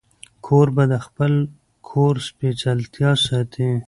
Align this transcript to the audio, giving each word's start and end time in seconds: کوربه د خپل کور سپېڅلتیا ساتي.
کوربه 0.45 0.83
د 0.91 0.93
خپل 1.05 1.33
کور 1.89 2.15
سپېڅلتیا 2.27 3.11
ساتي. 3.25 3.71